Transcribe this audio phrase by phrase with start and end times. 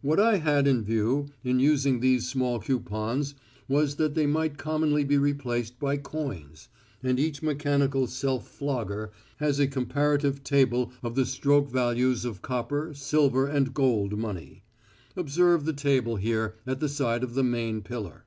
[0.00, 3.34] What I had in view in using these small coupons
[3.66, 6.68] was that they might commonly be replaced by coins,
[7.02, 12.94] and each mechanical self flogger has a comparative table of the stroke values of copper,
[12.94, 14.62] silver and gold money.
[15.16, 18.24] Observe the table here at the side of the main pillar.